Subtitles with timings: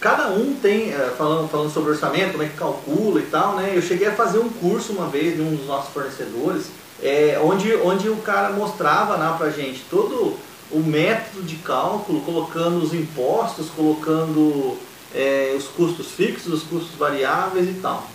[0.00, 3.72] cada um tem, eh, falando, falando sobre orçamento, como é que calcula e tal, né?
[3.74, 6.66] Eu cheguei a fazer um curso uma vez de um dos nossos fornecedores,
[7.02, 10.36] é, onde, onde o cara mostrava lá pra gente todo
[10.70, 14.76] o método de cálculo, colocando os impostos, colocando
[15.14, 18.06] é, os custos fixos, os custos variáveis e tal.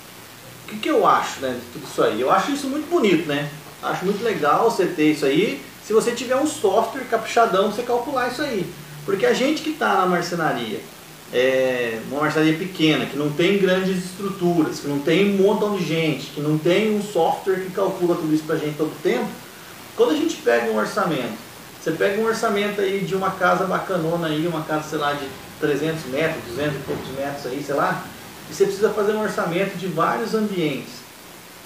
[0.66, 2.22] O que, que eu acho né, de tudo isso aí?
[2.22, 3.50] Eu acho isso muito bonito, né?
[3.82, 7.84] Acho muito legal você ter isso aí, se você tiver um software caprichadão para você
[7.84, 8.66] calcular isso aí.
[9.06, 10.80] Porque a gente que está na marcenaria,
[11.34, 15.84] é, uma marcenaria pequena, que não tem grandes estruturas, que não tem um montão de
[15.84, 19.02] gente, que não tem um software que calcula tudo isso para a gente todo o
[19.02, 19.28] tempo,
[19.96, 21.34] quando a gente pega um orçamento,
[21.82, 25.28] você pega um orçamento aí de uma casa bacanona aí, uma casa, sei lá, de
[25.60, 28.04] 300 metros, 200 e poucos metros aí, sei lá,
[28.50, 30.94] e você precisa fazer um orçamento de vários ambientes.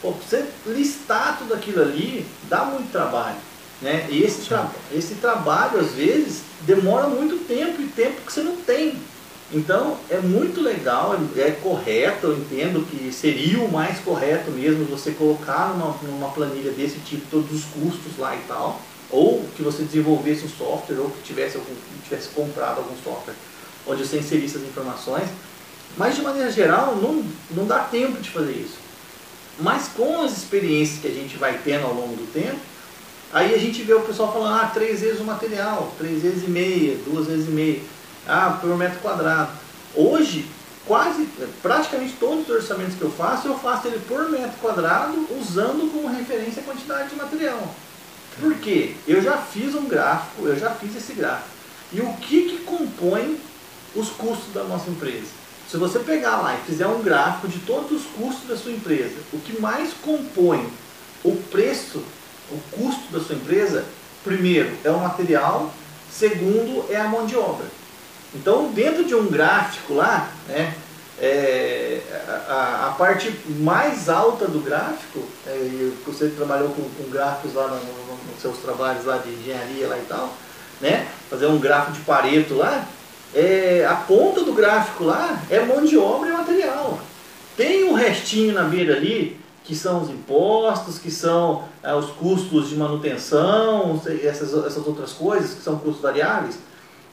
[0.01, 3.35] Pô, você listar tudo aquilo ali, dá muito trabalho.
[3.81, 4.07] Né?
[4.09, 8.55] E esse, tra esse trabalho, às vezes, demora muito tempo e tempo que você não
[8.55, 8.95] tem.
[9.51, 15.11] Então é muito legal, é, correto, eu entendo que seria o mais correto mesmo você
[15.11, 19.83] colocar numa, numa planilha desse tipo todos os custos lá e tal, ou que você
[19.83, 21.73] desenvolvesse um software, ou que tivesse, algum,
[22.03, 23.35] tivesse comprado algum software
[23.87, 25.29] onde você inserisse as informações,
[25.95, 28.77] mas de maneira geral não, não dá tempo de fazer isso.
[29.61, 32.59] Mas com as experiências que a gente vai tendo ao longo do tempo,
[33.31, 36.49] aí a gente vê o pessoal falando, ah, três vezes o material, três vezes e
[36.49, 37.79] meia, duas vezes e meia
[38.27, 39.51] ah, por metro quadrado.
[39.95, 40.45] Hoje,
[40.85, 41.27] quase,
[41.61, 46.07] praticamente todos os orçamentos que eu faço, eu faço ele por metro quadrado, usando como
[46.07, 47.75] referência a quantidade de material.
[48.39, 48.95] Por quê?
[49.07, 51.49] Eu já fiz um gráfico, eu já fiz esse gráfico.
[51.91, 53.39] E o que, que compõe
[53.95, 55.27] os custos da nossa empresa?
[55.69, 59.15] Se você pegar lá e fizer um gráfico de todos os custos da sua empresa,
[59.33, 60.65] o que mais compõe
[61.23, 62.01] o preço,
[62.49, 63.83] o custo da sua empresa,
[64.23, 65.73] primeiro é o material,
[66.11, 67.65] segundo é a mão de obra.
[68.35, 70.73] Então, dentro de um gráfico lá, né,
[71.19, 71.99] é,
[72.47, 77.75] a, a, parte mais alta do gráfico, é, você trabalhou com, com gráficos lá no,
[77.75, 80.33] no, nos seus trabalhos lá de engenharia lá e tal,
[80.79, 82.87] né, fazer um gráfico de Pareto lá,
[83.33, 86.99] é, a ponta do gráfico lá é mão de obra e material.
[87.55, 92.69] Tem um restinho na beira ali, que são os impostos, que são é, os custos
[92.69, 96.59] de manutenção, essas, essas outras coisas, que são custos variáveis,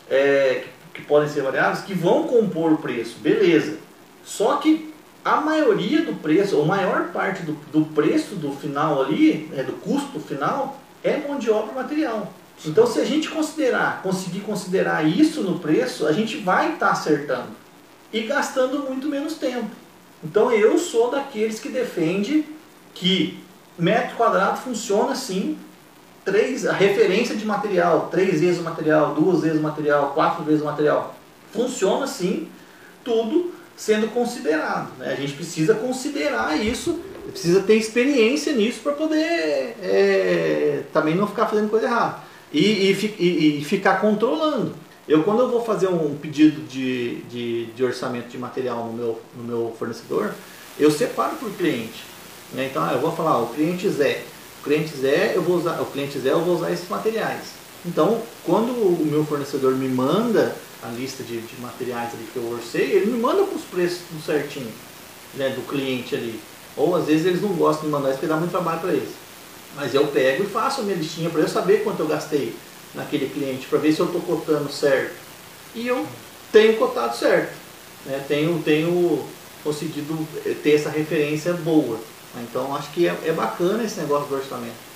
[0.08, 0.64] é,
[0.94, 3.78] que podem ser variáveis, que vão compor o preço, beleza.
[4.24, 4.94] Só que
[5.24, 9.72] a maioria do preço, ou maior parte do, do preço do final ali, é, do
[9.72, 12.32] custo final, é mão de obra material.
[12.64, 16.92] Então se a gente considerar, conseguir considerar isso no preço, a gente vai estar tá
[16.92, 17.48] acertando
[18.12, 19.70] e gastando muito menos tempo.
[20.22, 22.44] Então eu sou daqueles que defende
[22.94, 23.42] que
[23.78, 25.58] metro quadrado funciona sim
[26.24, 30.62] três, a referência de material, três vezes o material, duas vezes o material, quatro vezes
[30.62, 31.14] o material.
[31.52, 32.48] Funciona assim,
[33.04, 34.90] tudo sendo considerado.
[34.98, 35.12] Né?
[35.12, 41.46] A gente precisa considerar isso, precisa ter experiência nisso para poder é, também não ficar
[41.46, 42.18] fazendo coisa errada.
[42.52, 44.74] E, e, e, ficar controlando.
[45.08, 49.20] Eu quando eu vou fazer um pedido de, de, de orçamento de material no meu,
[49.36, 50.32] no meu fornecedor,
[50.78, 52.04] eu separo por cliente.
[52.52, 52.68] Né?
[52.70, 54.22] Então eu vou falar, o cliente Zé,
[54.64, 57.42] cliente Zé, eu vou usar, o cliente Zé, eu vou usar esses materiais.
[57.84, 62.50] Então, quando o meu fornecedor me manda a lista de, de materiais ali que eu
[62.50, 64.72] orcei, ele me manda com os preços certinho,
[65.34, 66.40] né, do cliente ali.
[66.76, 69.10] Ou às vezes eles não gostam de mandar isso porque dá muito trabalho para eles.
[69.76, 72.54] Mas eu pego e faço a minha listinha para eu saber quanto eu gastei
[72.94, 75.14] naquele cliente, para ver se eu estou cotando certo.
[75.74, 76.06] E eu
[76.50, 77.52] tenho cotado certo.
[78.06, 78.24] Né?
[78.26, 79.24] Tenho, tenho
[79.62, 80.16] conseguido
[80.62, 81.98] ter essa referência boa.
[82.42, 84.93] Então acho que é, é bacana esse negócio do orçamento.